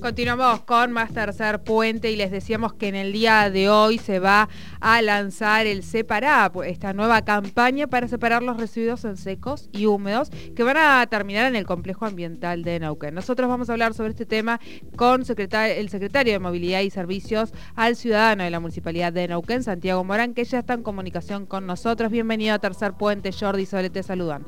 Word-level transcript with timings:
Continuamos 0.00 0.60
con 0.62 0.92
más 0.92 1.14
tercer 1.14 1.62
puente 1.62 2.10
y 2.10 2.16
les 2.16 2.30
decíamos 2.30 2.74
que 2.74 2.88
en 2.88 2.94
el 2.94 3.12
día 3.12 3.48
de 3.48 3.70
hoy 3.70 3.98
se 3.98 4.18
va 4.18 4.48
a 4.80 5.00
lanzar 5.00 5.66
el 5.66 5.82
Separá, 5.82 6.52
esta 6.66 6.92
nueva 6.92 7.24
campaña 7.24 7.86
para 7.86 8.06
separar 8.06 8.42
los 8.42 8.58
residuos 8.58 9.04
en 9.04 9.16
secos 9.16 9.70
y 9.72 9.86
húmedos 9.86 10.30
que 10.54 10.62
van 10.62 10.76
a 10.76 11.06
terminar 11.06 11.46
en 11.46 11.56
el 11.56 11.64
complejo 11.64 12.04
ambiental 12.04 12.64
de 12.64 12.80
Neuquén. 12.80 13.14
Nosotros 13.14 13.48
vamos 13.48 13.70
a 13.70 13.72
hablar 13.72 13.94
sobre 13.94 14.10
este 14.10 14.26
tema 14.26 14.60
con 14.96 15.22
el 15.22 15.88
secretario 15.88 16.32
de 16.32 16.38
Movilidad 16.38 16.80
y 16.80 16.90
Servicios 16.90 17.52
al 17.74 17.96
ciudadano 17.96 18.44
de 18.44 18.50
la 18.50 18.60
Municipalidad 18.60 19.12
de 19.12 19.28
Neuquén, 19.28 19.62
Santiago 19.62 20.04
Morán, 20.04 20.34
que 20.34 20.44
ya 20.44 20.58
está 20.58 20.74
en 20.74 20.82
comunicación 20.82 21.46
con 21.46 21.66
nosotros. 21.66 22.10
Bienvenido 22.10 22.54
a 22.54 22.58
Tercer 22.58 22.92
Puente, 22.92 23.30
Jordi 23.32 23.62
y 23.62 23.66
Sobre 23.66 23.88
te 23.88 24.02
saludan. 24.02 24.44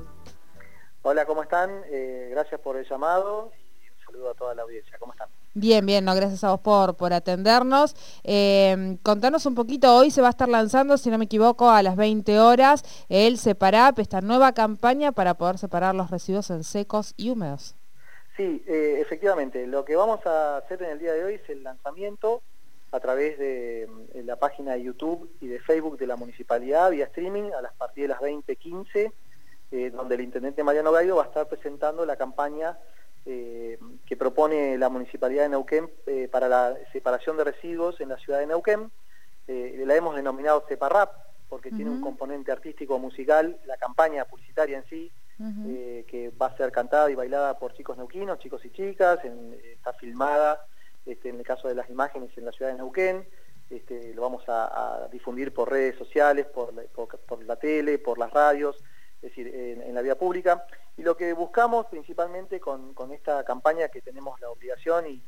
Hola, 1.02 1.24
¿cómo 1.24 1.42
están? 1.42 1.70
Eh, 1.86 2.28
gracias 2.32 2.60
por 2.60 2.76
el 2.76 2.84
llamado 2.84 3.52
y 3.56 3.88
un 3.88 4.04
saludo 4.04 4.30
a 4.30 4.34
toda 4.34 4.54
la 4.54 4.62
audiencia. 4.62 4.98
¿Cómo 4.98 5.12
están? 5.12 5.28
Bien, 5.58 5.86
bien, 5.86 6.04
no, 6.04 6.14
gracias 6.14 6.44
a 6.44 6.50
vos 6.50 6.60
por, 6.60 6.98
por 6.98 7.14
atendernos. 7.14 7.96
Eh, 8.24 8.98
contanos 9.02 9.46
un 9.46 9.54
poquito, 9.54 9.96
hoy 9.96 10.10
se 10.10 10.20
va 10.20 10.26
a 10.26 10.30
estar 10.30 10.50
lanzando, 10.50 10.98
si 10.98 11.08
no 11.08 11.16
me 11.16 11.24
equivoco, 11.24 11.70
a 11.70 11.82
las 11.82 11.96
20 11.96 12.38
horas 12.38 12.84
el 13.08 13.38
Separap, 13.38 13.98
esta 13.98 14.20
nueva 14.20 14.52
campaña 14.52 15.12
para 15.12 15.32
poder 15.32 15.56
separar 15.56 15.94
los 15.94 16.10
residuos 16.10 16.50
en 16.50 16.62
secos 16.62 17.14
y 17.16 17.30
húmedos. 17.30 17.74
Sí, 18.36 18.62
eh, 18.66 18.98
efectivamente, 19.00 19.66
lo 19.66 19.86
que 19.86 19.96
vamos 19.96 20.26
a 20.26 20.58
hacer 20.58 20.82
en 20.82 20.90
el 20.90 20.98
día 20.98 21.14
de 21.14 21.24
hoy 21.24 21.34
es 21.36 21.48
el 21.48 21.62
lanzamiento 21.62 22.42
a 22.92 23.00
través 23.00 23.38
de, 23.38 23.88
la 24.26 24.36
página 24.36 24.74
de 24.74 24.82
YouTube 24.82 25.30
y 25.40 25.46
de 25.46 25.58
Facebook 25.60 25.96
de 25.96 26.06
la 26.06 26.16
Municipalidad 26.16 26.90
vía 26.90 27.06
streaming 27.06 27.52
a 27.58 27.62
las 27.62 27.72
partir 27.72 28.02
de 28.02 28.08
las 28.08 28.20
20.15, 28.20 29.10
eh, 29.72 29.90
donde 29.90 30.16
el 30.16 30.20
Intendente 30.20 30.62
Mariano 30.62 30.92
Gaido 30.92 31.16
va 31.16 31.22
a 31.22 31.26
estar 31.28 31.48
presentando 31.48 32.04
la 32.04 32.16
campaña 32.16 32.76
eh, 33.28 33.76
que 34.06 34.16
propone 34.16 34.78
la 34.78 34.88
Municipalidad 34.88 35.42
de 35.42 35.48
Neuquén 35.48 35.90
eh, 36.06 36.28
para 36.30 36.48
la 36.48 36.76
separación 36.92 37.36
de 37.36 37.42
residuos 37.42 38.00
en 38.00 38.10
la 38.10 38.18
ciudad 38.18 38.38
de 38.38 38.46
Neuquén. 38.46 38.88
Eh, 39.48 39.82
la 39.84 39.96
hemos 39.96 40.14
denominado 40.14 40.64
Separrap 40.68 41.12
porque 41.48 41.72
tiene 41.72 41.90
un 41.90 42.00
componente 42.00 42.52
artístico 42.52 43.00
musical, 43.00 43.58
la 43.66 43.76
campaña 43.78 44.24
publicitaria 44.26 44.78
en 44.78 44.84
sí, 44.88 45.12
que 46.06 46.32
va 46.40 46.46
a 46.46 46.56
ser 46.56 46.70
cantada 46.70 47.10
y 47.10 47.16
bailada 47.16 47.58
por 47.58 47.74
chicos 47.74 47.96
neuquinos, 47.96 48.38
chicos 48.38 48.64
y 48.64 48.70
chicas, 48.70 49.18
está 49.24 49.92
filmada 49.92 50.64
este, 51.04 51.28
en 51.28 51.38
el 51.38 51.44
caso 51.44 51.66
de 51.66 51.74
las 51.74 51.90
imágenes 51.90 52.30
en 52.36 52.44
la 52.44 52.52
ciudad 52.52 52.70
de 52.70 52.78
Neuquén. 52.78 53.26
Este, 53.70 54.14
lo 54.14 54.22
vamos 54.22 54.44
a, 54.48 55.08
difundir 55.10 55.52
por 55.52 55.70
redes 55.70 55.96
sociales, 55.96 56.46
por 56.46 56.72
la 57.44 57.56
tele, 57.56 57.98
por 57.98 58.18
las 58.18 58.32
radios, 58.32 58.76
es 59.26 59.34
decir, 59.34 59.52
en, 59.54 59.94
la 59.94 60.02
vía 60.02 60.16
pública. 60.16 60.64
Y 60.96 61.02
lo 61.02 61.16
que 61.16 61.32
buscamos 61.32 61.86
principalmente 61.86 62.60
con, 62.60 62.94
esta 63.12 63.44
campaña 63.44 63.88
que 63.88 64.00
tenemos 64.00 64.40
la 64.40 64.50
obligación 64.50 65.06
y 65.06 65.22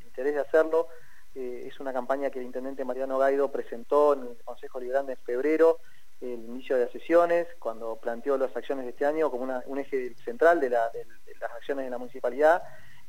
el 0.00 0.06
interés 0.06 0.34
de 0.34 0.40
hacerlo, 0.40 0.88
eh, 1.34 1.64
es 1.66 1.78
una 1.78 1.92
campaña 1.92 2.30
que 2.30 2.40
el 2.40 2.46
Intendente 2.46 2.84
Mariano 2.84 3.18
Gaido 3.18 3.50
presentó 3.52 4.14
en 4.14 4.22
el 4.22 4.36
Consejo 4.44 4.80
Liberal 4.80 5.08
en 5.08 5.16
febrero, 5.18 5.78
el 6.20 6.44
inicio 6.44 6.76
de 6.76 6.84
las 6.84 6.92
sesiones, 6.92 7.46
cuando 7.58 7.96
planteó 7.96 8.36
las 8.36 8.56
acciones 8.56 8.84
de 8.84 8.90
este 8.90 9.06
año 9.06 9.30
como 9.30 9.62
un 9.66 9.78
eje 9.78 10.14
central 10.24 10.60
de, 10.60 10.70
las 10.70 10.90
acciones 11.54 11.84
de 11.84 11.90
la 11.90 11.98
municipalidad, 11.98 12.62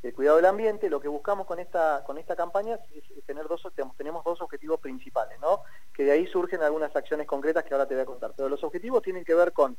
el 0.04 0.14
cuidado 0.14 0.38
del 0.38 0.46
ambiente. 0.46 0.90
Lo 0.90 1.00
que 1.00 1.08
buscamos 1.08 1.48
con 1.48 1.60
esta, 1.60 2.04
con 2.06 2.18
esta 2.18 2.36
campaña 2.36 2.78
es, 2.94 3.26
tener 3.26 3.48
dos, 3.48 3.64
tenemos 3.98 4.24
dos 4.24 4.42
objetivos 4.42 4.80
principales, 4.80 5.40
¿no? 5.40 5.64
que 5.94 6.04
de 6.04 6.12
ahí 6.12 6.28
surgen 6.28 6.62
algunas 6.62 6.96
acciones 6.96 7.26
concretas 7.26 7.64
que 7.64 7.74
ahora 7.74 7.88
te 7.88 7.96
voy 7.96 8.04
a 8.04 8.06
contar. 8.06 8.34
Pero 8.36 8.50
los 8.50 8.64
objetivos 8.64 9.02
tienen 9.02 9.24
que 9.24 9.34
ver 9.34 9.54
con 9.54 9.76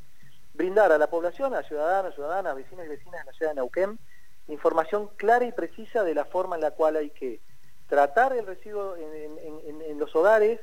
brindar 0.59 0.91
a 0.91 0.97
la 0.97 1.09
población, 1.09 1.55
a 1.55 1.63
ciudadanos, 1.63 2.15
ciudadanas, 2.15 2.53
vecinos 2.53 2.85
y 2.85 2.89
vecinas 2.89 3.21
de 3.21 3.31
la 3.31 3.31
ciudad 3.31 3.51
de 3.51 3.55
Neuquén, 3.55 3.97
información 4.49 5.07
clara 5.15 5.45
y 5.45 5.53
precisa 5.53 6.03
de 6.03 6.13
la 6.13 6.25
forma 6.25 6.57
en 6.57 6.61
la 6.61 6.71
cual 6.71 6.97
hay 6.97 7.11
que 7.11 7.39
tratar 7.87 8.33
el 8.33 8.45
residuo 8.45 8.97
en, 8.97 9.97
los 9.97 10.13
hogares 10.17 10.59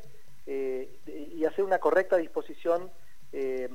eh, 0.46 1.00
y 1.34 1.42
hacer 1.46 1.64
una 1.64 1.78
correcta 1.78 2.18
disposición, 2.18 2.90
eh, 3.32 3.70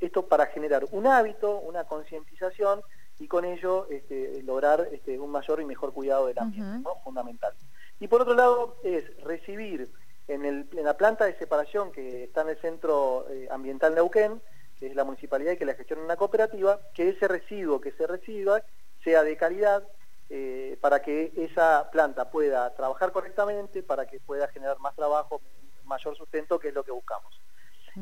esto, 0.00 0.26
para 0.26 0.46
generar 0.46 0.84
un 0.90 1.06
hábito, 1.06 1.60
una 1.60 1.84
concientización 1.84 2.82
y 3.20 3.28
con 3.28 3.44
ello 3.44 3.86
este, 3.88 4.42
lograr 4.42 4.88
este, 4.90 5.20
un 5.20 5.30
mayor 5.30 5.60
y 5.60 5.64
mejor 5.64 5.92
cuidado 5.92 6.26
del 6.26 6.40
ambiente, 6.40 6.90
fundamental. 7.04 7.54
Y 8.00 8.08
por 8.08 8.22
otro 8.22 8.34
lado 8.34 8.78
es 8.82 9.16
recibir 9.22 9.88
en, 10.26 10.68
la 10.72 10.96
planta 10.96 11.24
de 11.24 11.38
separación 11.38 11.92
que 11.92 12.24
está 12.24 12.40
en 12.42 12.48
el 12.48 12.58
centro 12.58 13.26
eh, 13.30 13.46
ambiental 13.48 13.94
Neuquén, 13.94 14.42
que 14.82 14.88
es 14.88 14.96
la 14.96 15.04
municipalidad 15.04 15.52
y 15.52 15.56
que 15.56 15.64
la 15.64 15.74
gestiona 15.74 16.02
una 16.02 16.16
cooperativa, 16.16 16.80
que 16.92 17.10
ese 17.10 17.28
residuo 17.28 17.80
que 17.80 17.92
se 17.92 18.04
reciba 18.04 18.64
sea 19.04 19.22
de 19.22 19.36
calidad 19.36 19.84
eh, 20.28 20.76
para 20.80 21.00
que 21.00 21.32
esa 21.36 21.88
planta 21.92 22.32
pueda 22.32 22.74
trabajar 22.74 23.12
correctamente, 23.12 23.84
para 23.84 24.06
que 24.06 24.18
pueda 24.18 24.48
generar 24.48 24.80
más 24.80 24.96
trabajo, 24.96 25.40
mayor 25.84 26.16
sustento, 26.16 26.58
que 26.58 26.68
es 26.68 26.74
lo 26.74 26.82
que 26.82 26.90
buscamos. 26.90 27.32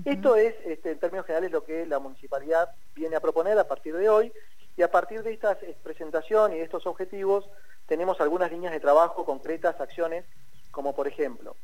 Esto 0.07 0.37
es, 0.37 0.55
este, 0.65 0.93
en 0.93 0.99
términos 0.99 1.27
generales, 1.27 1.53
lo 1.53 1.65
que 1.65 1.85
la 1.85 1.99
municipalidad 1.99 2.71
viene 2.95 3.15
a 3.15 3.21
proponer 3.21 3.59
a 3.59 3.69
partir 3.69 3.95
de 3.95 4.09
hoy, 4.09 4.33
y 4.75 4.81
a 4.81 4.91
partir 4.91 5.23
de 5.23 5.35
esta 5.35 5.59
presentación 5.83 6.55
y 6.55 6.61
de 6.61 6.63
estos 6.63 6.87
objetivos, 6.87 7.47
tenemos 7.89 8.23
algunas 8.23 8.51
líneas 8.51 8.73
de 8.73 8.81
trabajo 8.81 9.27
concretas, 9.27 9.79
acciones, 9.83 10.25
como 10.71 10.95
por 10.95 11.07
ejemplo, 11.07 11.57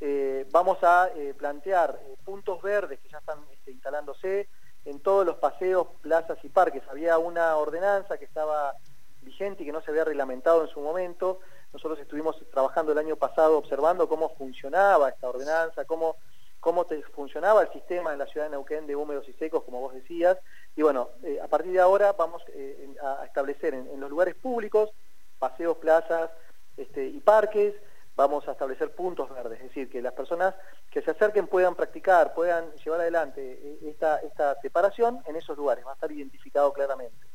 eh, 0.00 0.46
vamos 0.50 0.78
a 0.82 1.10
eh, 1.14 1.32
plantear 1.32 2.00
puntos 2.24 2.60
verdes 2.60 2.98
que 2.98 3.08
ya 3.08 3.18
están 3.18 3.38
este, 3.52 3.70
instalándose, 3.70 4.48
en 4.84 5.00
todos 5.00 5.24
los 5.24 5.36
paseos, 5.36 5.88
plazas 6.02 6.38
y 6.42 6.48
parques. 6.48 6.82
Había 6.88 7.18
una 7.18 7.56
ordenanza 7.56 8.18
que 8.18 8.24
estaba 8.24 8.74
vigente 9.22 9.62
y 9.62 9.66
que 9.66 9.72
no 9.72 9.80
se 9.82 9.90
había 9.90 10.04
reglamentado 10.04 10.62
en 10.62 10.68
su 10.68 10.80
momento. 10.80 11.40
Nosotros 11.72 11.98
estuvimos 11.98 12.36
trabajando 12.50 12.92
el 12.92 12.98
año 12.98 13.16
pasado 13.16 13.58
observando 13.58 14.08
cómo 14.08 14.30
funcionaba 14.36 15.08
esta 15.08 15.28
ordenanza, 15.28 15.84
cómo, 15.84 16.16
cómo 16.60 16.86
funcionaba 17.14 17.62
el 17.62 17.72
sistema 17.72 18.12
en 18.12 18.18
la 18.18 18.26
ciudad 18.26 18.46
de 18.46 18.52
Neuquén 18.52 18.86
de 18.86 18.94
húmedos 18.94 19.28
y 19.28 19.32
secos, 19.34 19.64
como 19.64 19.80
vos 19.80 19.94
decías. 19.94 20.38
Y 20.76 20.82
bueno, 20.82 21.10
eh, 21.22 21.40
a 21.42 21.48
partir 21.48 21.72
de 21.72 21.80
ahora 21.80 22.12
vamos 22.12 22.42
eh, 22.48 22.94
a 23.02 23.24
establecer 23.24 23.74
en, 23.74 23.98
los 23.98 24.10
lugares 24.10 24.34
públicos, 24.34 24.90
paseos, 25.38 25.78
plazas 25.78 26.30
este, 26.76 27.06
y 27.06 27.20
parques, 27.20 27.74
vamos 28.16 28.46
a 28.48 28.52
establecer 28.52 28.92
puntos 28.92 29.28
verdes, 29.30 29.60
es 29.60 29.68
decir, 29.68 29.90
que 29.90 30.00
las 30.00 30.12
personas 30.12 30.54
que 30.90 31.02
se 31.02 31.10
acerquen 31.10 31.46
puedan 31.46 31.74
practicar, 31.74 32.34
puedan 32.34 32.72
llevar 32.84 33.00
adelante 33.00 33.60
eh, 33.62 33.78
esta, 33.88 34.18
esta 34.18 34.60
separación 34.60 35.20
en 35.26 35.36
esos 35.36 35.56
lugares, 35.56 35.84
va 35.84 35.92
a 35.92 35.94
estar 35.94 36.12
identificado 36.12 36.72
claramente. 36.72 37.26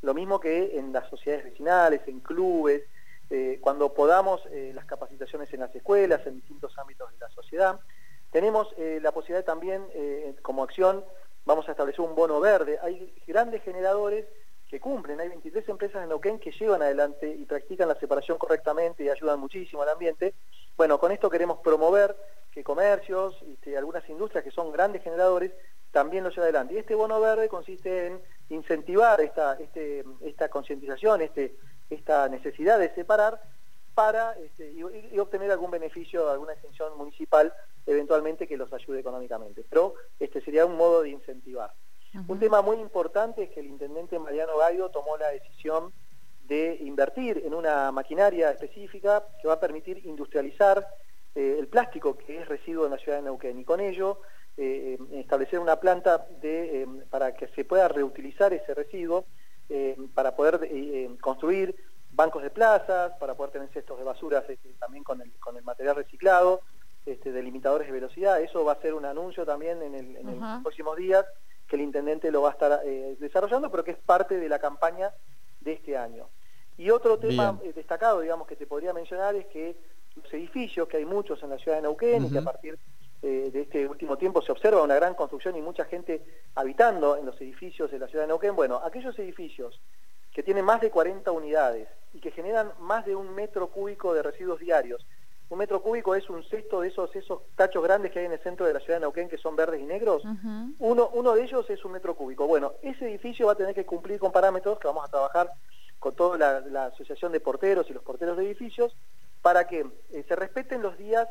Lo 0.00 0.14
mismo 0.14 0.40
que 0.40 0.78
en 0.78 0.92
las 0.92 1.08
sociedades 1.08 1.44
vecinales, 1.44 2.00
en 2.06 2.20
clubes, 2.20 2.82
eh, 3.30 3.58
cuando 3.60 3.92
podamos 3.92 4.42
eh, 4.50 4.72
las 4.74 4.84
capacitaciones 4.84 5.52
en 5.52 5.60
las 5.60 5.74
escuelas, 5.74 6.26
en 6.26 6.36
distintos 6.36 6.76
ámbitos 6.78 7.10
de 7.12 7.18
la 7.18 7.28
sociedad. 7.30 7.80
Tenemos 8.30 8.74
la 8.78 9.12
posibilidad 9.12 9.44
también, 9.44 9.86
como 10.40 10.62
acción, 10.62 11.04
vamos 11.44 11.68
a 11.68 11.72
establecer 11.72 12.00
un 12.00 12.14
bono 12.14 12.40
verde. 12.40 12.78
Hay 12.82 13.14
grandes 13.26 13.62
generadores 13.62 14.24
que 14.72 14.80
cumplen. 14.80 15.20
Hay 15.20 15.28
23 15.28 15.68
empresas 15.68 16.02
en 16.02 16.08
Neuquén 16.08 16.38
que 16.38 16.50
llevan 16.50 16.80
adelante 16.80 17.28
y 17.28 17.44
practican 17.44 17.88
la 17.88 17.94
separación 17.94 18.38
correctamente 18.38 19.04
y 19.04 19.10
ayudan 19.10 19.38
muchísimo 19.38 19.82
al 19.82 19.90
ambiente. 19.90 20.32
Bueno, 20.78 20.98
con 20.98 21.12
esto 21.12 21.28
queremos 21.28 21.58
promover 21.58 22.16
que 22.50 22.64
comercios 22.64 23.36
este, 23.52 23.76
algunas 23.76 24.08
industrias 24.08 24.42
que 24.42 24.50
son 24.50 24.72
grandes 24.72 25.02
generadores 25.02 25.52
también 25.90 26.24
lo 26.24 26.30
lleven 26.30 26.44
adelante. 26.44 26.72
Y 26.72 26.78
este 26.78 26.94
bono 26.94 27.20
verde 27.20 27.50
consiste 27.50 28.06
en 28.06 28.22
incentivar 28.48 29.20
esta, 29.20 29.58
este, 29.60 30.04
esta 30.22 30.48
concientización, 30.48 31.20
este, 31.20 31.54
esta 31.90 32.30
necesidad 32.30 32.78
de 32.78 32.94
separar 32.94 33.42
para 33.94 34.32
este, 34.38 34.72
y, 34.72 35.18
obtener 35.18 35.50
algún 35.50 35.70
beneficio, 35.70 36.30
alguna 36.30 36.54
extensión 36.54 36.96
municipal 36.96 37.52
eventualmente 37.84 38.48
que 38.48 38.56
los 38.56 38.72
ayude 38.72 39.00
económicamente. 39.00 39.66
Pero 39.68 39.96
este 40.18 40.40
sería 40.40 40.64
un 40.64 40.78
modo 40.78 41.02
de 41.02 41.10
incentivar. 41.10 41.74
Un 42.28 42.38
tema 42.38 42.60
muy 42.60 42.76
importante 42.76 43.44
es 43.44 43.50
que 43.50 43.60
el 43.60 43.66
intendente 43.66 44.18
Mariano 44.18 44.58
Gallo 44.58 44.90
tomó 44.90 45.16
la 45.16 45.28
decisión 45.28 45.92
de 46.44 46.76
invertir 46.82 47.42
en 47.46 47.54
una 47.54 47.90
maquinaria 47.90 48.50
específica 48.50 49.24
que 49.40 49.48
va 49.48 49.54
a 49.54 49.60
permitir 49.60 50.04
industrializar 50.04 50.86
eh, 51.34 51.56
el 51.58 51.68
plástico 51.68 52.18
que 52.18 52.40
es 52.40 52.48
residuo 52.48 52.84
en 52.84 52.90
la 52.90 52.98
ciudad 52.98 53.18
de 53.18 53.22
Neuquén. 53.22 53.58
Y 53.58 53.64
con 53.64 53.80
ello 53.80 54.20
eh, 54.58 54.98
establecer 55.12 55.58
una 55.58 55.76
planta 55.80 56.26
de, 56.42 56.82
eh, 56.82 56.86
para 57.08 57.34
que 57.34 57.48
se 57.48 57.64
pueda 57.64 57.88
reutilizar 57.88 58.52
ese 58.52 58.74
residuo, 58.74 59.24
para 60.12 60.36
poder 60.36 60.68
construir 61.18 61.74
bancos 62.10 62.42
de 62.42 62.50
plazas, 62.50 63.12
para 63.18 63.34
poder 63.34 63.52
tener 63.52 63.70
cestos 63.72 63.96
de 63.96 64.04
basuras 64.04 64.44
este, 64.46 64.74
también 64.74 65.02
con 65.02 65.22
el, 65.22 65.32
con 65.38 65.56
el 65.56 65.62
material 65.62 65.96
reciclado, 65.96 66.60
este, 67.06 67.32
delimitadores 67.32 67.86
de 67.86 67.94
velocidad. 67.94 68.42
Eso 68.42 68.66
va 68.66 68.72
a 68.72 68.82
ser 68.82 68.92
un 68.92 69.06
anuncio 69.06 69.46
también 69.46 69.80
en, 69.80 69.94
en 69.94 70.40
los 70.40 70.62
próximos 70.62 70.98
días 70.98 71.24
que 71.72 71.76
el 71.76 71.82
intendente 71.84 72.30
lo 72.30 72.42
va 72.42 72.50
a 72.50 72.52
estar 72.52 72.82
eh, 72.84 73.16
desarrollando, 73.18 73.70
pero 73.70 73.82
que 73.82 73.92
es 73.92 73.96
parte 73.96 74.36
de 74.36 74.46
la 74.46 74.58
campaña 74.58 75.10
de 75.62 75.72
este 75.72 75.96
año. 75.96 76.28
Y 76.76 76.90
otro 76.90 77.18
tema 77.18 77.58
eh, 77.64 77.72
destacado, 77.74 78.20
digamos, 78.20 78.46
que 78.46 78.56
te 78.56 78.66
podría 78.66 78.92
mencionar 78.92 79.34
es 79.36 79.46
que 79.46 79.74
los 80.16 80.30
edificios, 80.34 80.86
que 80.86 80.98
hay 80.98 81.06
muchos 81.06 81.42
en 81.42 81.48
la 81.48 81.56
ciudad 81.56 81.78
de 81.78 81.84
Neuquén 81.84 82.26
y 82.26 82.30
que 82.30 82.38
a 82.40 82.42
partir 82.42 82.78
eh, 83.22 83.48
de 83.50 83.62
este 83.62 83.88
último 83.88 84.18
tiempo 84.18 84.42
se 84.42 84.52
observa 84.52 84.82
una 84.82 84.96
gran 84.96 85.14
construcción 85.14 85.56
y 85.56 85.62
mucha 85.62 85.86
gente 85.86 86.22
habitando 86.54 87.16
en 87.16 87.24
los 87.24 87.40
edificios 87.40 87.90
de 87.90 87.98
la 87.98 88.06
ciudad 88.06 88.24
de 88.24 88.28
Neuquén, 88.28 88.54
bueno, 88.54 88.78
aquellos 88.84 89.18
edificios 89.18 89.80
que 90.30 90.42
tiene 90.42 90.62
más 90.62 90.82
de 90.82 90.90
40 90.90 91.30
unidades 91.30 91.88
y 92.12 92.20
que 92.20 92.32
generan 92.32 92.70
más 92.80 93.06
de 93.06 93.16
un 93.16 93.34
metro 93.34 93.68
cúbico 93.68 94.12
de 94.12 94.22
residuos 94.22 94.60
diarios. 94.60 95.06
Un 95.52 95.58
metro 95.58 95.82
cúbico 95.82 96.14
es 96.14 96.30
un 96.30 96.42
cesto 96.44 96.80
de 96.80 96.88
esos, 96.88 97.14
esos 97.14 97.42
tachos 97.56 97.84
grandes 97.84 98.10
que 98.10 98.20
hay 98.20 98.24
en 98.24 98.32
el 98.32 98.38
centro 98.38 98.64
de 98.64 98.72
la 98.72 98.80
ciudad 98.80 98.96
de 98.96 99.00
Neuquén 99.00 99.28
que 99.28 99.36
son 99.36 99.54
verdes 99.54 99.82
y 99.82 99.84
negros. 99.84 100.22
uno, 100.78 101.10
uno 101.12 101.34
de 101.34 101.42
ellos 101.42 101.68
es 101.68 101.84
un 101.84 101.92
metro 101.92 102.14
cúbico. 102.14 102.46
Bueno, 102.46 102.72
ese 102.80 103.06
edificio 103.06 103.48
va 103.48 103.52
a 103.52 103.54
tener 103.54 103.74
que 103.74 103.84
cumplir 103.84 104.18
con 104.18 104.32
parámetros 104.32 104.78
que 104.78 104.86
vamos 104.86 105.04
a 105.04 105.10
trabajar 105.10 105.52
con 105.98 106.14
toda 106.14 106.62
la, 106.62 106.86
Asociación 106.86 107.32
de 107.32 107.40
Porteros 107.40 107.90
y 107.90 107.92
los 107.92 108.02
porteros 108.02 108.38
de 108.38 108.46
edificios 108.46 108.96
para 109.42 109.66
que 109.66 109.84
eh, 110.12 110.24
se 110.26 110.36
respeten 110.36 110.80
los 110.80 110.96
días 110.96 111.28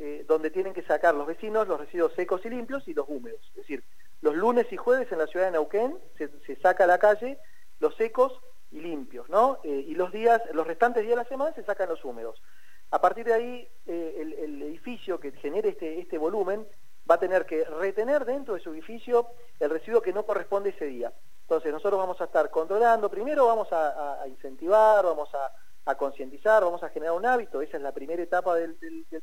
eh, 0.00 0.24
donde 0.26 0.50
tienen 0.50 0.74
que 0.74 0.82
sacar 0.82 1.14
los 1.14 1.28
vecinos 1.28 1.68
los 1.68 1.78
residuos 1.78 2.12
secos 2.14 2.44
y 2.44 2.50
limpios 2.50 2.88
y 2.88 2.94
los 2.94 3.08
húmedos. 3.08 3.40
Es 3.50 3.54
decir, 3.54 3.84
los 4.20 4.34
lunes 4.34 4.66
y 4.72 4.76
jueves 4.78 5.12
en 5.12 5.18
la 5.18 5.28
ciudad 5.28 5.46
de 5.46 5.52
Neuquén 5.52 5.96
se, 6.18 6.56
saca 6.56 6.82
a 6.82 6.88
la 6.88 6.98
calle 6.98 7.38
los 7.78 7.94
secos 7.94 8.32
y 8.72 8.80
limpios, 8.80 9.28
¿no? 9.28 9.60
Eh, 9.62 9.84
y 9.86 9.94
los 9.94 10.10
días, 10.10 10.42
los 10.54 10.66
restantes 10.66 11.04
días 11.04 11.16
de 11.16 11.22
la 11.22 11.28
semana 11.28 11.54
se 11.54 11.62
sacan 11.62 11.88
los 11.88 12.04
húmedos. 12.04 12.42
A 12.92 13.00
partir 13.00 13.24
de 13.24 13.34
ahí, 13.34 13.68
eh, 13.86 14.16
el, 14.18 14.62
edificio 14.62 15.20
que 15.20 15.32
genere 15.32 15.70
este, 15.70 16.00
este 16.00 16.18
volumen 16.18 16.66
va 17.08 17.16
a 17.16 17.18
tener 17.18 17.46
que 17.46 17.64
retener 17.64 18.24
dentro 18.24 18.54
de 18.54 18.60
su 18.60 18.72
edificio 18.72 19.28
el 19.58 19.70
residuo 19.70 20.00
que 20.00 20.12
no 20.12 20.24
corresponde 20.24 20.70
ese 20.70 20.86
día. 20.86 21.12
Entonces 21.42 21.72
nosotros 21.72 21.98
vamos 21.98 22.20
a 22.20 22.24
estar 22.24 22.48
controlando, 22.50 23.10
primero 23.10 23.46
vamos 23.46 23.68
a, 23.72 24.24
incentivar, 24.28 25.04
vamos 25.04 25.28
a, 25.34 25.94
concientizar, 25.96 26.62
vamos 26.62 26.80
a 26.84 26.88
generar 26.90 27.14
un 27.14 27.26
hábito, 27.26 27.60
esa 27.60 27.76
es 27.76 27.82
la 27.82 27.90
primera 27.90 28.22
etapa 28.22 28.54
del, 28.54 28.76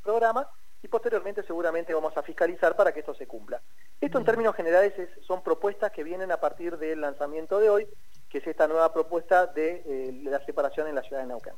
programa, 0.03 0.45
y 0.83 0.89
posteriormente 0.89 1.43
seguramente 1.43 1.93
vamos 1.93 2.15
a 2.17 2.23
fiscalizar 2.23 2.75
para 2.75 2.91
que 2.91 2.99
esto 2.99 3.15
se 3.15 3.25
cumpla. 3.25 3.61
Esto 4.01 4.17
en 4.17 4.25
términos 4.25 4.53
generales 4.55 4.93
son 5.25 5.41
propuestas 5.41 5.91
que 5.91 6.03
vienen 6.03 6.31
a 6.33 6.41
partir 6.41 6.77
del 6.77 6.99
lanzamiento 6.99 7.59
de 7.59 7.69
hoy, 7.69 7.87
que 8.29 8.39
es 8.39 8.47
esta 8.47 8.67
nueva 8.67 8.93
propuesta 8.93 9.47
de 9.47 9.83
eh, 9.85 10.21
la 10.23 10.43
separación 10.45 10.87
en 10.87 10.95
la 10.95 11.03
ciudad 11.03 11.21
de 11.21 11.27
Neuquén. 11.27 11.53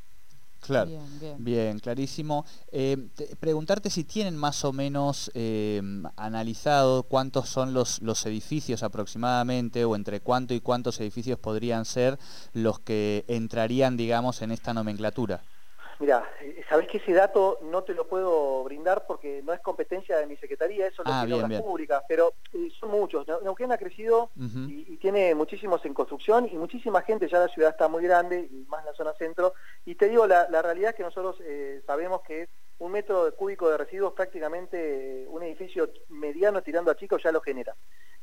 Claro, 0.60 0.92
bien, 1.38 1.80
clarísimo. 1.80 2.46
Eh, 2.72 3.10
preguntarte 3.40 3.90
si 3.90 4.04
tienen 4.04 4.36
más 4.36 4.64
o 4.66 4.74
menos 4.74 5.32
eh, 5.34 5.82
analizado 6.16 7.04
cuántos 7.04 7.50
son 7.50 7.74
los, 7.74 8.02
los 8.02 8.26
edificios 8.26 8.84
aproximadamente 8.84 9.86
o 9.86 9.96
entre 9.96 10.20
cuánto 10.20 10.54
y 10.54 10.60
cuántos 10.60 11.00
edificios 11.00 11.40
podrían 11.40 11.86
ser 11.86 12.20
los 12.54 12.80
que 12.80 13.26
entrarían, 13.28 13.98
digamos, 13.98 14.42
en 14.42 14.52
esta 14.52 14.74
nomenclatura. 14.74 15.42
Mira, 16.00 16.24
eh, 16.40 16.64
sabés 16.70 16.88
que 16.88 16.98
ese 16.98 17.12
dato 17.12 17.60
no 17.62 17.84
te 17.84 17.94
lo 17.94 18.08
puedo 18.08 18.64
brindar 18.64 19.06
porque 19.06 19.42
no 19.44 19.52
es 19.52 19.60
competencia 19.60 20.18
de 20.18 20.28
mi 20.28 20.38
secretaría, 20.38 20.88
eso 20.88 21.04
lo 21.04 21.12
ah, 21.12 21.26
tiene 21.26 21.44
Obras 21.44 21.62
Públicas, 21.62 22.04
pero 22.08 22.36
eh, 22.54 22.70
son 22.80 22.92
muchos. 22.92 23.28
Neuquén 23.44 23.74
ha 23.74 23.78
crecido 23.78 24.32
y, 24.36 24.96
tiene 24.98 25.36
muchísimos 25.36 25.84
en 25.86 25.94
construcción 25.94 26.48
y 26.50 26.58
muchísima 26.58 27.02
gente, 27.02 27.28
ya 27.28 27.40
la 27.40 27.50
ciudad 27.50 27.72
está 27.72 27.90
muy 27.90 28.04
grande 28.04 28.48
y 28.50 28.66
más 28.70 28.80
en 28.80 28.86
la 28.86 28.94
zona 28.94 29.14
centro. 29.14 29.54
Y 29.86 29.96
te 29.96 30.08
digo, 30.08 30.26
la, 30.26 30.46
realidad 30.62 30.92
es 30.92 30.96
que 30.96 31.04
nosotros 31.04 31.36
eh, 31.42 31.82
sabemos 31.86 32.22
que 32.22 32.48
un 32.80 32.94
metro 32.94 33.36
cúbico 33.36 33.70
de 33.70 33.78
residuos 33.78 34.14
prácticamente 34.14 35.26
un 35.28 35.44
edificio 35.44 35.90
mediano 36.08 36.62
tirando 36.62 36.92
a 36.92 36.96
chico 36.96 37.18
ya 37.18 37.34
lo 37.34 37.42
genera. 37.42 37.76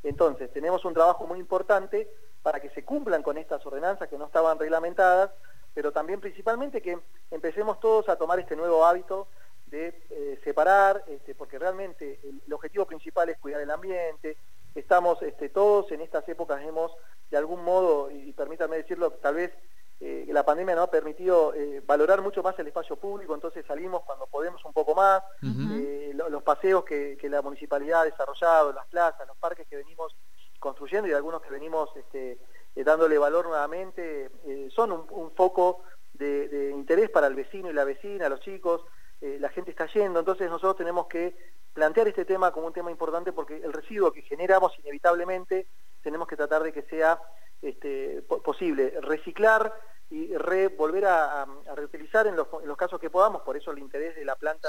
Entonces, 0.03 0.51
tenemos 0.51 0.85
un 0.87 0.95
trabajo 0.95 1.27
muy 1.27 1.39
importante 1.39 2.09
para 2.43 2.61
que 2.61 2.71
se 2.71 2.85
cumplan 2.85 3.23
con 3.23 3.37
estas 3.37 3.65
ordenanzas 3.67 4.09
que 4.09 4.17
no 4.17 4.27
estaban 4.27 4.59
reglamentadas, 4.59 5.31
pero 5.77 5.93
también 5.93 6.21
principalmente 6.21 6.81
que 6.81 6.99
empecemos 7.31 7.79
todos 7.81 8.09
a 8.09 8.17
tomar 8.17 8.41
este 8.41 8.57
nuevo 8.57 8.87
hábito 8.87 9.29
de 9.67 9.89
eh, 10.09 10.41
separar, 10.43 11.05
este, 11.07 11.35
porque 11.35 11.59
realmente 11.59 12.19
el, 12.25 12.51
objetivo 12.51 12.87
principal 12.87 13.29
es 13.29 13.37
cuidar 13.37 13.61
el 13.61 13.71
ambiente, 13.71 14.39
estamos 14.75 15.21
este, 15.21 15.51
todos 15.51 15.93
en 15.93 16.01
estas 16.01 16.27
épocas 16.31 16.63
hemos 16.63 16.93
de 17.31 17.37
algún 17.37 17.63
modo, 17.63 18.11
y, 18.11 18.33
permítanme 18.33 18.79
decirlo, 18.79 19.11
tal 19.21 19.35
vez 19.35 19.53
eh, 20.01 20.25
la 20.31 20.47
pandemia 20.47 20.77
nos 20.77 20.85
ha 20.85 20.91
permitido 20.91 21.53
eh, 21.53 21.83
valorar 21.85 22.23
mucho 22.23 22.43
más 22.43 22.59
el 22.59 22.69
espacio 22.69 22.97
público, 22.97 23.35
entonces 23.35 23.63
salimos 23.67 24.03
cuando 24.05 24.27
podemos 24.29 24.65
un 24.65 24.73
poco 24.73 24.95
más, 24.95 25.23
los 25.43 26.43
paseos 26.43 26.87
que, 26.87 27.19
la 27.25 27.43
municipalidad 27.43 28.01
ha 28.01 28.05
desarrollado, 28.05 28.73
las 28.73 28.87
plazas, 28.87 29.29
los 29.29 29.37
parques 29.37 29.67
que 29.69 29.77
venimos 29.77 30.17
construyendo 30.59 31.07
y 31.07 31.13
algunos 31.13 31.43
que 31.43 31.51
venimos 31.51 31.95
este, 31.97 32.39
eh, 32.77 32.85
dándole 32.85 33.17
valor 33.17 33.47
nuevamente, 33.47 34.31
eh, 34.47 34.69
son 34.71 34.93
un, 34.93 35.31
foco 35.33 35.83
de, 36.13 36.71
interés 36.75 37.09
para 37.09 37.27
el 37.27 37.35
vecino 37.35 37.71
y 37.71 37.73
la 37.73 37.85
vecina, 37.85 38.29
los 38.29 38.41
chicos, 38.41 38.83
eh, 39.23 39.39
la 39.41 39.49
gente 39.49 39.71
está 39.71 39.87
yendo, 39.87 40.21
entonces 40.21 40.51
nosotros 40.51 40.77
tenemos 40.77 41.07
que 41.07 41.35
plantear 41.73 42.07
este 42.09 42.27
tema 42.27 42.53
como 42.53 42.67
un 42.67 42.75
tema 42.75 42.91
importante 42.91 43.33
porque 43.33 43.57
el 43.57 43.73
residuo 43.73 44.13
que 44.13 44.21
generamos 44.23 44.79
inevitablemente 44.79 45.67
tenemos 46.03 46.29
que 46.29 46.37
tratar 46.37 46.63
de 46.63 46.73
que 46.73 46.83
sea 46.83 47.19
este, 47.63 48.23
posible 48.45 48.93
reciclar 49.01 49.73
y 50.11 50.33
volver 50.77 51.07
a, 51.07 51.47
reutilizar 51.75 52.27
en 52.27 52.37
los, 52.37 52.47
casos 52.77 53.01
que 53.01 53.11
podamos, 53.11 53.43
por 53.43 53.57
eso 53.57 53.73
el 53.73 53.79
interés 53.79 54.15
de 54.15 54.25
la 54.25 54.37
planta 54.37 54.69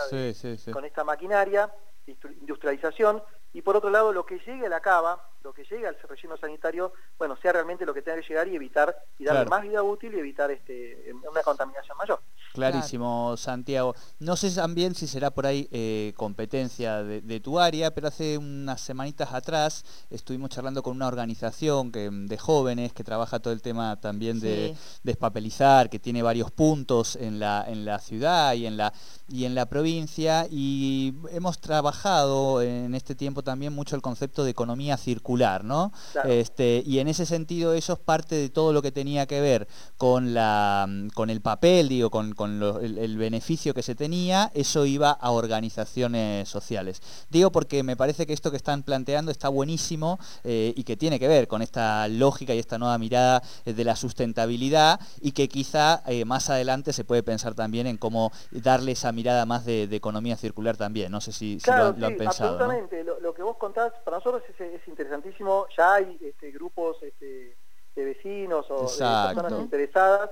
con 0.72 0.86
esta 0.86 1.04
maquinaria, 1.04 1.72
industrialización, 2.06 3.22
y 3.54 3.62
por 3.62 3.76
otro 3.76 3.90
lado 3.90 4.14
lo 4.14 4.26
que 4.26 4.40
llegue 4.40 4.66
a 4.66 4.70
la 4.70 4.80
cava, 4.80 5.30
lo 5.48 5.54
que 5.54 5.64
llegue 5.64 5.88
al 5.88 5.96
relleno 6.10 6.36
sanitario, 6.36 6.92
bueno, 7.18 7.38
sea 7.42 7.54
realmente 7.54 7.86
lo 7.86 7.94
que 7.94 8.02
tenga 8.02 8.20
que 8.20 8.28
llegar 8.28 8.50
y 8.50 8.56
evitar, 8.58 8.94
y 9.18 9.24
darle 9.24 9.46
más 9.46 9.62
vida 9.62 9.82
útil 9.82 10.14
y 10.14 10.20
evitar 10.20 10.52
este, 10.52 11.14
una 11.30 11.42
contaminación 11.42 11.98
mayor. 11.98 12.20
Clarísimo, 12.54 13.38
Santiago. 13.38 13.96
No 14.20 14.36
sé 14.36 14.54
también 14.54 14.94
si 14.94 15.08
será 15.08 15.32
por 15.32 15.46
ahí 15.46 15.70
eh, 15.72 16.12
competencia 16.18 17.02
de, 17.04 17.40
tu 17.40 17.60
área, 17.60 17.94
pero 17.94 18.08
hace 18.08 18.38
unas 18.38 18.82
semanitas 18.82 19.34
atrás 19.34 19.86
estuvimos 20.10 20.50
charlando 20.50 20.84
con 20.84 20.96
una 20.96 21.08
organización 21.08 21.92
que, 21.92 22.10
de 22.12 22.38
jóvenes 22.38 22.92
que 22.92 23.04
trabaja 23.06 23.40
todo 23.40 23.54
el 23.54 23.62
tema 23.62 24.02
también 24.02 24.42
de 24.42 24.76
despapelizar, 25.04 25.90
que 25.90 26.00
tiene 26.00 26.24
varios 26.24 26.52
puntos 26.52 27.16
en 27.16 27.40
la, 27.40 27.64
en 27.68 27.86
la 27.86 28.00
ciudad 28.00 28.54
y 28.54 28.66
en 28.66 28.76
la, 28.76 28.92
y 29.30 29.46
en 29.46 29.56
la 29.56 29.68
provincia, 29.68 30.48
y 30.50 31.14
hemos 31.32 31.60
trabajado 31.60 32.62
en 32.62 32.96
este 32.96 33.16
tiempo 33.16 33.44
también 33.44 33.74
mucho 33.74 33.96
el 33.96 34.02
concepto 34.02 34.44
de 34.44 34.52
economía 34.52 34.98
circular, 34.98 35.64
¿no? 35.64 35.92
Este, 36.26 36.82
y 36.86 37.00
en 37.00 37.08
ese 37.08 37.26
sentido 37.26 37.74
eso 37.74 37.94
es 37.94 38.00
parte 38.00 38.36
de 38.36 38.50
todo 38.50 38.72
lo 38.74 38.82
que 38.82 38.92
tenía 38.92 39.26
que 39.26 39.42
ver 39.42 39.68
con, 39.98 40.34
la, 40.34 40.88
con 41.14 41.30
el 41.30 41.42
papel, 41.42 41.90
digo, 41.90 42.10
con 42.10 42.36
el, 42.82 43.18
beneficio 43.18 43.74
que 43.74 43.84
se 43.84 43.96
tenía, 43.96 44.52
eso 44.54 44.86
iba 44.86 45.12
a 45.12 45.32
organizaciones 45.32 46.48
sociales. 46.48 47.02
Digo 47.30 47.52
porque 47.52 47.84
me 47.84 47.98
parece 47.98 48.26
que 48.26 48.34
esto 48.34 48.52
que 48.52 48.58
están 48.58 48.84
planteando 48.84 49.32
está 49.32 49.50
buenísimo 49.50 50.20
eh, 50.44 50.74
y 50.76 50.84
que 50.84 50.96
tiene 50.96 51.20
que 51.20 51.28
ver 51.28 51.48
con 51.48 51.62
esta 51.62 52.08
lógica 52.08 52.54
y 52.54 52.60
esta 52.60 52.78
nueva 52.78 52.98
mirada 52.98 53.42
eh, 53.66 53.74
de 53.74 53.84
la 53.84 53.96
sustentabilidad 53.96 55.00
y 55.22 55.32
que 55.32 55.50
quizá 55.50 56.04
eh, 56.06 56.26
más 56.26 56.50
adelante 56.50 56.94
se 56.94 57.04
puede 57.04 57.24
pensar 57.24 57.56
también 57.56 57.88
en 57.88 57.98
cómo 57.98 58.32
darle 58.52 58.94
esa 58.94 59.12
mirada 59.18 59.48
más 59.48 59.66
de, 59.66 59.84
economía 59.84 60.38
circular 60.38 60.78
también. 60.78 61.12
No 61.12 61.20
sé 61.22 61.32
si, 61.32 61.58
lo, 61.66 61.74
han 61.74 62.16
pensado. 62.18 62.52
Absolutamente. 62.54 63.04
Lo, 63.04 63.34
que 63.34 63.42
vos 63.42 63.58
contás, 63.58 63.92
para 64.06 64.18
nosotros 64.18 64.44
es, 64.60 64.88
interesantísimo. 64.88 65.66
Ya 65.76 65.96
hay 65.96 66.18
este, 66.22 66.52
grupos 66.52 67.02
este, 67.02 67.58
de 67.96 68.06
vecinos 68.06 68.70
o 68.70 68.84
de 68.84 69.34
personas 69.34 69.60
interesadas 69.60 70.30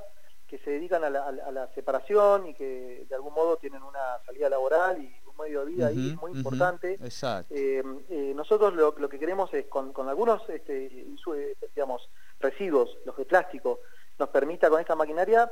que 0.48 0.60
se 0.60 0.70
dedican 0.70 1.04
a 1.04 1.10
la, 1.10 1.70
separación 1.74 2.48
y 2.48 2.54
que 2.54 3.08
de 3.10 3.16
algún 3.16 3.34
modo 3.34 3.58
tienen 3.58 3.82
una 3.82 4.20
salida 4.24 4.50
laboral 4.50 5.02
y 5.02 5.12
un 5.28 5.36
medio 5.36 5.66
de 5.66 5.72
vida 5.72 5.88
ahí 5.88 6.16
muy 6.22 6.32
importante. 6.34 7.00
Eh, 7.50 7.84
eh, 8.10 8.34
nosotros 8.36 8.76
lo, 8.76 9.10
que 9.10 9.18
queremos 9.18 9.52
es, 9.56 9.66
con, 9.66 9.92
algunos 10.08 10.48
este, 10.50 11.08
digamos, 11.76 12.08
residuos, 12.40 12.96
los 13.04 13.18
de 13.18 13.26
plástico, 13.26 13.80
nos 14.18 14.30
permita 14.30 14.70
con 14.70 14.80
esta 14.80 14.96
maquinaria 14.96 15.52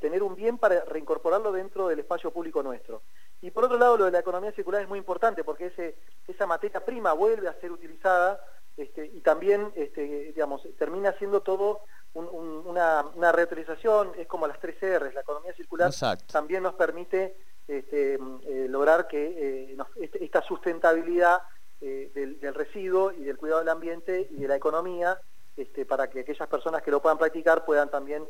tener 0.00 0.22
un 0.22 0.34
bien 0.34 0.58
para 0.58 0.84
reincorporarlo 0.84 1.52
dentro 1.52 1.88
del 1.88 2.00
espacio 2.00 2.30
público 2.30 2.62
nuestro. 2.62 3.02
Y 3.40 3.50
por 3.50 3.64
otro 3.64 3.78
lado, 3.78 3.96
lo 3.96 4.04
de 4.04 4.10
la 4.10 4.20
economía 4.20 4.52
circular 4.52 4.82
es 4.82 4.88
muy 4.88 4.98
importante 4.98 5.44
porque 5.44 5.66
ese, 5.66 5.96
esa 6.28 6.46
materia 6.46 6.84
prima 6.84 7.12
vuelve 7.12 7.48
a 7.48 7.60
ser 7.60 7.72
utilizada 7.72 8.40
este, 8.76 9.06
y 9.06 9.20
también 9.20 9.72
este, 9.74 10.02
digamos, 10.02 10.66
termina 10.78 11.12
siendo 11.18 11.40
todo 11.42 11.82
una, 12.14 13.04
una, 13.14 13.32
reutilización, 13.32 14.12
es 14.18 14.26
como 14.26 14.46
las 14.46 14.60
tres 14.60 14.76
R's, 14.80 15.14
la 15.14 15.22
economía 15.22 15.54
circular 15.54 15.90
también 16.30 16.62
nos 16.62 16.74
permite 16.74 17.36
este, 17.66 18.14
eh, 18.14 18.66
lograr 18.68 19.06
que 19.08 19.72
eh, 19.72 19.76
este, 19.96 20.22
esta 20.22 20.42
sustentabilidad 20.42 21.40
eh, 21.80 22.10
del, 22.14 22.54
residuo 22.54 23.12
y 23.12 23.24
del 23.24 23.38
cuidado 23.38 23.60
del 23.60 23.70
ambiente 23.70 24.28
y 24.30 24.36
de 24.36 24.48
la 24.48 24.56
economía 24.56 25.18
este, 25.56 25.84
para 25.84 26.08
que 26.08 26.20
aquellas 26.20 26.48
personas 26.48 26.82
que 26.82 26.90
lo 26.90 27.02
puedan 27.02 27.18
practicar 27.18 27.64
puedan 27.64 27.90
también 27.90 28.26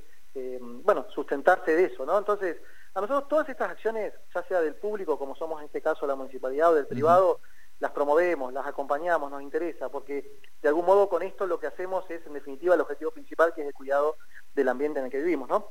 bueno, 0.83 1.07
sustentarse 1.15 1.77
de 1.77 1.85
eso. 1.85 2.07
¿no? 2.07 2.19
Entonces, 2.19 2.57
a 2.95 3.01
nosotros 3.01 3.29
todas 3.29 3.49
estas 3.49 3.71
acciones, 3.71 4.13
ya 4.35 4.43
sea 4.45 4.61
del 4.61 4.75
público, 4.75 5.19
como 5.19 5.35
somos 5.37 5.61
en 5.61 5.67
este 5.67 5.81
caso 5.81 6.07
la 6.07 6.15
municipalidad 6.15 6.73
o 6.73 6.75
del 6.75 6.87
privado, 6.87 7.41
las 7.81 7.91
promovemos, 7.91 8.53
las 8.53 8.67
acompañamos, 8.67 9.31
nos 9.31 9.43
interesa, 9.43 9.89
porque 9.89 10.39
de 10.61 10.69
algún 10.69 10.87
modo 10.87 11.09
con 11.09 11.23
esto 11.23 11.47
lo 11.47 11.59
que 11.59 11.67
hacemos 11.67 12.09
es 12.11 12.25
en 12.27 12.35
definitiva 12.35 12.75
el 12.75 12.81
objetivo 12.81 13.11
principal 13.11 13.53
que 13.55 13.63
es 13.63 13.67
el 13.67 13.75
cuidado 13.75 14.17
del 14.55 14.69
ambiente 14.69 15.01
en 15.01 15.07
el 15.07 15.11
que 15.11 15.19
vivimos, 15.19 15.49
¿no? 15.49 15.69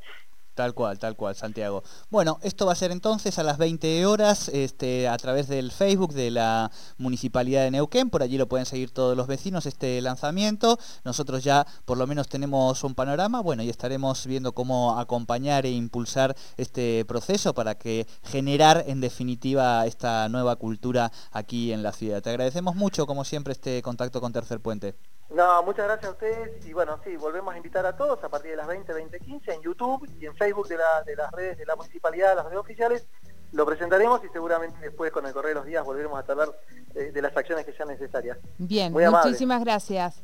Tal 0.54 0.74
cual, 0.74 1.00
tal 1.00 1.16
cual, 1.16 1.34
Santiago. 1.34 1.82
Bueno, 2.10 2.38
esto 2.42 2.66
va 2.66 2.74
a 2.74 2.76
ser 2.76 2.92
entonces 2.92 3.40
a 3.40 3.44
las 3.44 3.58
20 3.58 4.06
horas 4.06 4.50
este, 4.50 5.08
a 5.08 5.16
través 5.18 5.48
del 5.48 5.72
Facebook 5.72 6.14
de 6.14 6.30
la 6.30 6.70
Municipalidad 6.98 7.64
de 7.64 7.72
Neuquén. 7.72 8.10
Por 8.10 8.22
allí 8.22 8.38
lo 8.38 8.50
pueden 8.50 8.66
seguir 8.66 8.92
todos 8.92 9.16
los 9.16 9.28
vecinos 9.28 9.66
este 9.66 10.02
lanzamiento. 10.02 10.78
Nosotros 11.06 11.44
ya 11.46 11.66
por 11.86 11.98
lo 11.98 12.06
menos 12.06 12.28
tenemos 12.28 12.84
un 12.84 12.96
panorama. 12.96 13.40
Bueno, 13.40 13.64
y 13.64 13.70
estaremos 13.70 14.26
viendo 14.26 14.52
cómo 14.54 15.00
acompañar 15.00 15.66
e 15.66 15.72
impulsar 15.72 16.36
este 16.58 17.06
proceso 17.06 17.54
para 17.54 17.76
que 17.76 18.06
generar 18.24 18.84
en 18.88 19.00
definitiva 19.00 19.86
esta 19.86 20.28
nueva 20.28 20.58
cultura 20.58 21.14
aquí 21.32 21.72
en 21.72 21.82
la 21.82 21.94
ciudad. 21.94 22.22
Te 22.22 22.30
agradecemos 22.30 22.76
mucho, 22.76 23.08
como 23.08 23.24
siempre, 23.24 23.54
este 23.54 23.82
contacto 23.82 24.20
con 24.20 24.34
Tercer 24.34 24.60
Puente. 24.60 24.96
No, 25.34 25.64
muchas 25.64 25.86
gracias 25.86 26.10
a 26.10 26.12
ustedes 26.12 26.66
y 26.66 26.74
bueno, 26.74 27.00
sí, 27.04 27.16
volvemos 27.16 27.54
a 27.54 27.58
invitar 27.58 27.86
a 27.86 27.96
todos 27.96 28.22
a 28.24 28.30
partir 28.30 28.52
de 28.52 28.58
las 28.58 28.68
20, 28.68 28.94
20, 28.94 29.20
15 29.20 29.54
en 29.54 29.62
YouTube 29.62 30.10
y 30.20 30.26
en 30.26 30.36
Facebook 30.36 30.68
de, 30.68 30.78
las 30.78 31.32
redes 31.32 31.58
de 31.58 31.66
la 31.66 31.76
municipalidad, 31.76 32.36
las 32.36 32.46
redes 32.46 32.60
oficiales, 32.60 33.08
lo 33.54 33.66
presentaremos 33.66 34.22
y 34.26 34.30
seguramente 34.30 34.78
después 34.82 35.12
con 35.12 35.26
el 35.26 35.34
correo 35.34 35.50
de 35.50 35.56
los 35.56 35.66
días 35.66 35.86
volveremos 35.86 36.18
a 36.18 36.32
hablar 36.32 36.50
eh, 36.96 37.12
de 37.14 37.22
las 37.22 37.36
acciones 37.36 37.66
que 37.66 37.74
sean 37.74 37.88
necesarias. 37.88 38.38
Bien, 38.58 38.94
muchísimas 38.94 39.64
gracias. 39.64 40.22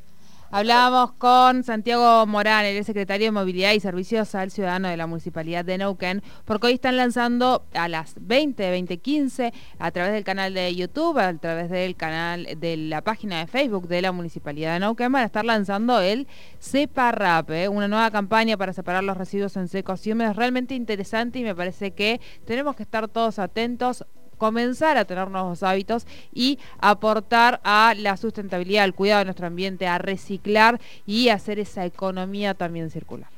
Hablábamos 0.49 1.11
con 1.11 1.65
Santiago 1.65 2.25
Morán, 2.25 2.63
el 2.63 2.85
secretario 2.85 3.27
de 3.27 3.31
Movilidad 3.31 3.73
y 3.73 3.81
Servicios 3.81 4.33
al 4.33 4.49
Ciudadano 4.49 4.87
de 4.87 4.95
la 4.95 5.05
Municipalidad 5.05 5.65
de 5.65 5.77
Neuquén, 5.77 6.23
porque 6.45 6.67
hoy 6.67 6.73
están 6.75 6.95
lanzando 6.95 7.65
a 7.73 7.89
las 7.89 8.15
20, 8.21 8.71
20, 8.71 8.97
15, 8.97 9.53
a 9.77 9.91
través 9.91 10.13
del 10.13 10.23
canal 10.23 10.53
de 10.53 10.73
YouTube, 10.73 11.17
a 11.19 11.33
través 11.33 11.69
del 11.69 11.97
canal 11.97 12.47
de 12.59 12.77
la 12.77 13.01
página 13.01 13.39
de 13.39 13.47
Facebook 13.47 13.89
de 13.89 14.01
la 14.01 14.13
Municipalidad 14.13 14.75
de 14.75 14.79
Neuquén, 14.79 15.11
van 15.11 15.23
a 15.23 15.25
estar 15.25 15.43
lanzando 15.43 15.99
el 15.99 16.29
Separap, 16.59 17.51
¿eh? 17.51 17.67
una 17.67 17.89
nueva 17.89 18.09
campaña 18.09 18.55
para 18.55 18.71
separar 18.71 19.03
los 19.03 19.17
residuos 19.17 19.57
en 19.57 19.67
secos 19.67 20.07
y 20.07 20.13
húmedos, 20.13 20.37
realmente 20.37 20.75
interesante 20.75 21.39
y 21.39 21.43
me 21.43 21.55
parece 21.55 21.91
que 21.91 22.21
tenemos 22.45 22.77
que 22.77 22.83
estar 22.83 23.09
todos 23.09 23.37
atentos 23.37 24.05
comenzar 24.38 24.98
a 24.98 25.06
tener 25.06 25.29
nuevos 25.29 25.63
hábitos 25.63 26.06
y 26.34 26.60
aportar 26.79 27.60
a 27.63 27.94
la 27.98 28.17
sustentabilidad, 28.17 28.84
al 28.84 28.94
cuidado 28.94 29.20
de 29.20 29.25
nuestro 29.25 29.48
ambiente, 29.48 29.88
a 29.88 29.98
reciclar 29.98 30.79
y 31.06 31.29
hacer 31.29 31.60
esa 31.60 31.86
economía 31.86 32.53
también 32.53 32.89
circular. 32.89 33.37